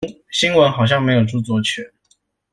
[0.31, 1.93] 新聞好像沒有著作權